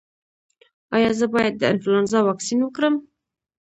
ایا 0.95 1.11
زه 1.19 1.25
باید 1.33 1.53
د 1.57 1.63
انفلونزا 1.71 2.19
واکسین 2.23 2.59
وکړم؟ 2.63 2.95